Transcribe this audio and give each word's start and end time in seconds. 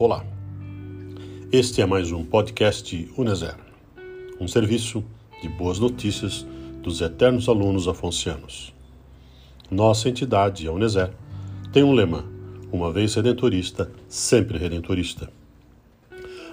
Olá, 0.00 0.24
este 1.50 1.82
é 1.82 1.84
mais 1.84 2.12
um 2.12 2.24
podcast 2.24 3.10
Uneser, 3.18 3.56
um 4.40 4.46
serviço 4.46 5.02
de 5.42 5.48
boas 5.48 5.80
notícias 5.80 6.46
dos 6.80 7.00
eternos 7.00 7.48
alunos 7.48 7.88
afoncianos. 7.88 8.72
Nossa 9.68 10.08
entidade, 10.08 10.68
a 10.68 10.72
Uneser, 10.72 11.10
tem 11.72 11.82
um 11.82 11.92
lema: 11.92 12.24
uma 12.70 12.92
vez 12.92 13.12
redentorista, 13.16 13.90
sempre 14.08 14.56
redentorista. 14.56 15.28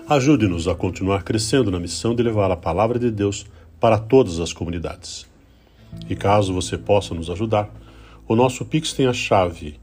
Ajude-nos 0.10 0.68
a 0.68 0.74
continuar 0.74 1.22
crescendo 1.22 1.70
na 1.70 1.80
missão 1.80 2.16
de 2.16 2.24
levar 2.24 2.50
a 2.50 2.58
palavra 2.58 2.98
de 2.98 3.12
Deus 3.12 3.46
para 3.80 4.00
todas 4.00 4.40
as 4.40 4.52
comunidades. 4.52 5.28
E 6.10 6.16
caso 6.16 6.52
você 6.52 6.80
possa 6.80 7.14
nos 7.14 7.30
ajudar, 7.30 7.72
o 8.28 8.36
nosso 8.36 8.66
Pix 8.66 8.92
tem 8.92 9.06
a 9.06 9.14
chave 9.14 9.80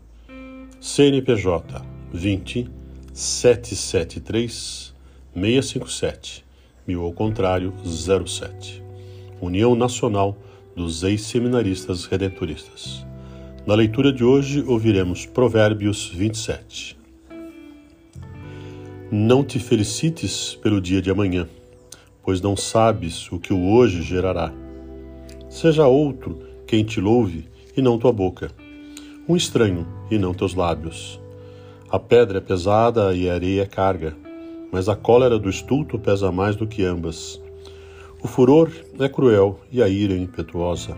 CNPJ 0.81 1.81
20 2.13 2.82
773 3.13 4.95
657, 5.35 6.45
mil 6.87 7.03
ao 7.03 7.13
contrário 7.13 7.75
07. 7.85 8.83
União 9.39 9.75
Nacional 9.75 10.37
dos 10.75 11.03
Ex-Seminaristas 11.03 12.07
Redentoristas. 12.07 13.05
Na 13.67 13.75
leitura 13.75 14.11
de 14.11 14.25
hoje 14.25 14.65
ouviremos 14.67 15.27
Provérbios 15.27 16.09
27. 16.09 16.99
Não 19.11 19.45
te 19.45 19.59
felicites 19.59 20.55
pelo 20.55 20.81
dia 20.81 21.03
de 21.03 21.11
amanhã, 21.11 21.47
pois 22.23 22.41
não 22.41 22.57
sabes 22.57 23.31
o 23.31 23.39
que 23.39 23.53
o 23.53 23.75
hoje 23.75 24.01
gerará. 24.01 24.51
Seja 25.51 25.87
outro 25.87 26.41
quem 26.67 26.83
te 26.83 26.99
louve 26.99 27.47
e 27.77 27.83
não 27.83 27.99
tua 27.99 28.11
boca, 28.11 28.51
um 29.29 29.37
estranho 29.37 29.87
e 30.11 30.17
não 30.17 30.33
teus 30.33 30.55
lábios 30.55 31.22
a 31.93 31.99
pedra 31.99 32.39
é 32.39 32.41
pesada 32.41 33.13
e 33.13 33.29
a 33.29 33.35
areia 33.35 33.65
é 33.65 33.67
carga, 33.67 34.17
mas 34.73 34.89
a 34.89 34.97
cólera 34.97 35.39
do 35.39 35.51
estulto 35.51 35.99
pesa 35.99 36.33
mais 36.33 36.57
do 36.57 36.67
que 36.67 36.83
ambas. 36.83 37.39
O 38.23 38.27
furor 38.27 38.73
é 38.99 39.11
cruel 39.11 39.61
e 39.71 39.83
a 39.83 39.89
ira 39.91 40.15
é 40.15 40.17
impetuosa. 40.17 40.97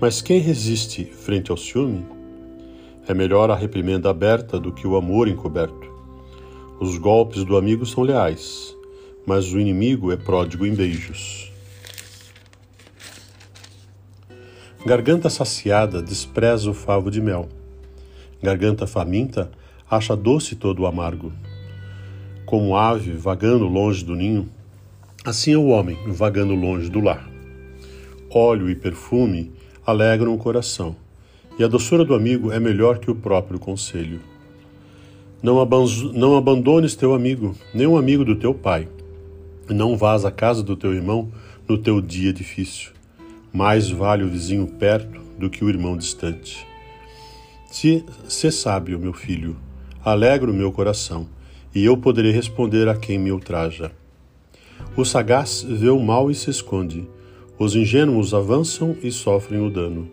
Mas 0.00 0.22
quem 0.22 0.40
resiste 0.40 1.04
frente 1.04 1.50
ao 1.50 1.56
ciúme? 1.58 2.06
É 3.06 3.12
melhor 3.12 3.50
a 3.50 3.54
reprimenda 3.54 4.08
aberta 4.08 4.58
do 4.58 4.72
que 4.72 4.86
o 4.86 4.96
amor 4.96 5.28
encoberto. 5.28 5.86
Os 6.80 6.96
golpes 6.96 7.44
do 7.44 7.54
amigo 7.54 7.84
são 7.84 8.02
leais, 8.02 8.74
mas 9.26 9.52
o 9.52 9.60
inimigo 9.60 10.10
é 10.10 10.16
pródigo 10.16 10.64
em 10.64 10.74
beijos. 10.74 11.52
Garganta 14.86 15.28
saciada 15.28 16.00
despreza 16.00 16.70
o 16.70 16.74
favo 16.74 17.10
de 17.10 17.20
mel. 17.20 17.50
Garganta 18.42 18.86
faminta 18.86 19.50
acha 19.90 20.16
doce 20.16 20.56
todo 20.56 20.82
o 20.82 20.86
amargo. 20.86 21.32
Como 22.44 22.76
ave 22.76 23.12
vagando 23.12 23.66
longe 23.66 24.04
do 24.04 24.14
ninho, 24.14 24.48
assim 25.24 25.52
é 25.52 25.56
o 25.56 25.66
homem 25.66 25.96
vagando 26.08 26.54
longe 26.54 26.90
do 26.90 27.00
lar. 27.00 27.28
Óleo 28.30 28.68
e 28.68 28.74
perfume 28.74 29.52
alegram 29.86 30.34
o 30.34 30.38
coração, 30.38 30.96
e 31.58 31.64
a 31.64 31.68
doçura 31.68 32.04
do 32.04 32.14
amigo 32.14 32.50
é 32.50 32.58
melhor 32.58 32.98
que 32.98 33.10
o 33.10 33.14
próprio 33.14 33.58
conselho. 33.58 34.20
Não, 35.42 35.64
não 36.12 36.36
abandones 36.36 36.96
teu 36.96 37.14
amigo, 37.14 37.54
nem 37.72 37.86
um 37.86 37.96
amigo 37.96 38.24
do 38.24 38.36
teu 38.36 38.52
pai. 38.52 38.88
Não 39.68 39.96
vás 39.96 40.24
à 40.24 40.30
casa 40.30 40.62
do 40.62 40.76
teu 40.76 40.92
irmão 40.92 41.30
no 41.68 41.78
teu 41.78 42.00
dia 42.00 42.32
difícil. 42.32 42.90
Mais 43.52 43.88
vale 43.88 44.24
o 44.24 44.28
vizinho 44.28 44.66
perto 44.66 45.20
do 45.38 45.48
que 45.48 45.64
o 45.64 45.68
irmão 45.68 45.96
distante. 45.96 46.66
Se, 47.70 48.04
se 48.28 48.50
sábio, 48.50 48.98
meu 48.98 49.12
filho, 49.12 49.56
alegra 50.06 50.48
o 50.48 50.54
meu 50.54 50.70
coração, 50.70 51.26
e 51.74 51.84
eu 51.84 51.96
poderei 51.96 52.30
responder 52.30 52.88
a 52.88 52.94
quem 52.94 53.18
me 53.18 53.32
ultraja. 53.32 53.90
O 54.96 55.04
sagaz 55.04 55.66
vê 55.68 55.88
o 55.88 55.98
mal 55.98 56.30
e 56.30 56.34
se 56.34 56.48
esconde, 56.48 57.08
os 57.58 57.74
ingênuos 57.74 58.32
avançam 58.32 58.94
e 59.02 59.10
sofrem 59.10 59.60
o 59.60 59.68
dano. 59.68 60.08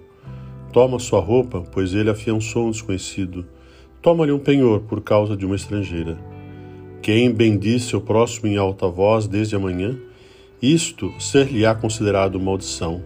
Toma 0.71 0.97
sua 0.97 1.19
roupa, 1.19 1.61
pois 1.71 1.93
ele 1.93 2.09
afiançou 2.09 2.65
um 2.65 2.71
desconhecido. 2.71 3.45
Toma-lhe 4.01 4.31
um 4.31 4.39
penhor 4.39 4.79
por 4.79 4.99
causa 4.99 5.37
de 5.37 5.45
uma 5.45 5.55
estrangeira. 5.55 6.17
Quem 6.99 7.31
bendiz 7.31 7.83
seu 7.83 8.01
próximo 8.01 8.47
em 8.47 8.57
alta 8.57 8.87
voz 8.87 9.27
desde 9.27 9.55
amanhã, 9.55 9.95
isto 10.59 11.13
ser-lhe-á 11.19 11.75
considerado 11.75 12.39
maldição. 12.39 13.03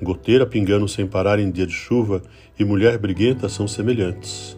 Goteira 0.00 0.46
pingando 0.46 0.88
sem 0.88 1.06
parar 1.06 1.38
em 1.38 1.50
dia 1.50 1.66
de 1.66 1.74
chuva 1.74 2.22
e 2.58 2.64
mulher 2.64 2.96
briguenta 2.96 3.46
são 3.46 3.68
semelhantes. 3.68 4.56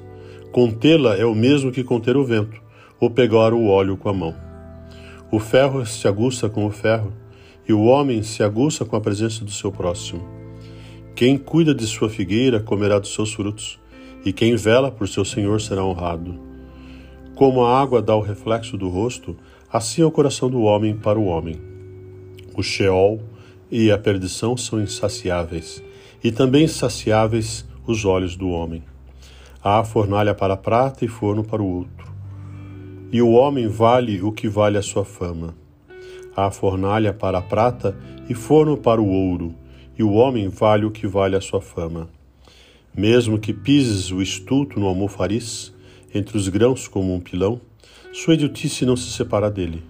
Contê-la 0.52 1.16
é 1.16 1.24
o 1.24 1.34
mesmo 1.34 1.70
que 1.70 1.84
conter 1.84 2.16
o 2.16 2.24
vento, 2.24 2.60
ou 2.98 3.08
pegar 3.08 3.54
o 3.54 3.66
óleo 3.66 3.96
com 3.96 4.08
a 4.08 4.12
mão. 4.12 4.34
O 5.30 5.38
ferro 5.38 5.86
se 5.86 6.08
aguça 6.08 6.48
com 6.48 6.66
o 6.66 6.70
ferro, 6.70 7.12
e 7.68 7.72
o 7.72 7.84
homem 7.84 8.20
se 8.24 8.42
aguça 8.42 8.84
com 8.84 8.96
a 8.96 9.00
presença 9.00 9.44
do 9.44 9.50
seu 9.52 9.70
próximo. 9.70 10.26
Quem 11.14 11.38
cuida 11.38 11.72
de 11.72 11.86
sua 11.86 12.10
figueira 12.10 12.58
comerá 12.58 12.98
dos 12.98 13.14
seus 13.14 13.32
frutos, 13.32 13.78
e 14.24 14.32
quem 14.32 14.56
vela 14.56 14.90
por 14.90 15.08
seu 15.08 15.24
senhor 15.24 15.60
será 15.60 15.84
honrado. 15.84 16.34
Como 17.36 17.64
a 17.64 17.80
água 17.80 18.02
dá 18.02 18.16
o 18.16 18.20
reflexo 18.20 18.76
do 18.76 18.88
rosto, 18.88 19.36
assim 19.72 20.02
é 20.02 20.04
o 20.04 20.10
coração 20.10 20.50
do 20.50 20.62
homem 20.62 20.96
para 20.96 21.18
o 21.18 21.26
homem. 21.26 21.60
O 22.56 22.62
Sheol 22.62 23.20
e 23.70 23.92
a 23.92 23.96
perdição 23.96 24.56
são 24.56 24.80
insaciáveis, 24.80 25.80
e 26.24 26.32
também 26.32 26.64
insaciáveis 26.64 27.64
os 27.86 28.04
olhos 28.04 28.34
do 28.34 28.50
homem. 28.50 28.82
Há 29.62 29.84
fornalha 29.84 30.34
para 30.34 30.54
a 30.54 30.56
prata 30.56 31.04
e 31.04 31.08
forno 31.08 31.44
para 31.44 31.60
o 31.60 31.70
outro. 31.70 32.10
E 33.12 33.20
o 33.20 33.32
homem 33.32 33.68
vale 33.68 34.22
o 34.22 34.32
que 34.32 34.48
vale 34.48 34.78
a 34.78 34.82
sua 34.82 35.04
fama. 35.04 35.54
Há 36.34 36.50
fornalha 36.50 37.12
para 37.12 37.36
a 37.36 37.42
prata 37.42 37.94
e 38.26 38.32
forno 38.32 38.78
para 38.78 39.02
o 39.02 39.06
ouro, 39.06 39.54
e 39.98 40.02
o 40.02 40.12
homem 40.12 40.48
vale 40.48 40.86
o 40.86 40.90
que 40.90 41.06
vale 41.06 41.36
a 41.36 41.42
sua 41.42 41.60
fama. 41.60 42.08
Mesmo 42.96 43.38
que 43.38 43.52
pises 43.52 44.10
o 44.10 44.22
estulto 44.22 44.80
no 44.80 44.86
almofariz, 44.86 45.74
entre 46.14 46.38
os 46.38 46.48
grãos 46.48 46.88
como 46.88 47.14
um 47.14 47.20
pilão, 47.20 47.60
sua 48.14 48.32
idiotice 48.32 48.86
não 48.86 48.96
se 48.96 49.10
separa 49.10 49.50
dele. 49.50 49.82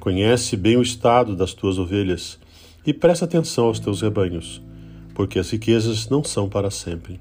Conhece 0.00 0.54
bem 0.54 0.76
o 0.76 0.82
estado 0.82 1.34
das 1.34 1.54
tuas 1.54 1.78
ovelhas 1.78 2.38
e 2.84 2.92
presta 2.92 3.24
atenção 3.24 3.68
aos 3.68 3.80
teus 3.80 4.02
rebanhos, 4.02 4.60
porque 5.14 5.38
as 5.38 5.48
riquezas 5.48 6.10
não 6.10 6.22
são 6.22 6.46
para 6.46 6.70
sempre 6.70 7.18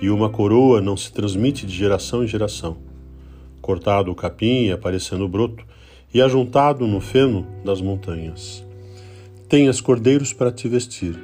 e 0.00 0.08
uma 0.08 0.30
coroa 0.30 0.80
não 0.80 0.96
se 0.96 1.12
transmite 1.12 1.66
de 1.66 1.74
geração 1.74 2.24
em 2.24 2.26
geração. 2.26 2.76
Cortado 3.60 4.10
o 4.10 4.14
capim 4.14 4.66
e 4.66 4.72
aparecendo 4.72 5.24
o 5.24 5.28
broto, 5.28 5.64
e 6.12 6.20
ajuntado 6.20 6.86
no 6.86 7.00
feno 7.00 7.46
das 7.64 7.80
montanhas. 7.80 8.64
Tenhas 9.48 9.80
cordeiros 9.80 10.32
para 10.32 10.50
te 10.50 10.68
vestir, 10.68 11.16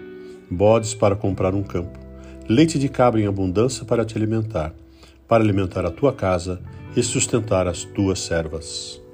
bodes 0.51 0.95
para 0.95 1.17
comprar 1.17 1.55
um 1.55 1.63
campo, 1.63 1.99
leite 2.49 2.79
de 2.79 2.89
cabra 2.89 3.21
em 3.21 3.27
abundância 3.27 3.85
para 3.85 4.05
te 4.05 4.17
alimentar, 4.17 4.73
para 5.27 5.43
alimentar 5.43 5.85
a 5.85 5.91
tua 5.91 6.13
casa 6.13 6.61
e 6.97 7.03
sustentar 7.03 7.67
as 7.67 7.85
tuas 7.85 8.21
servas. 8.21 9.06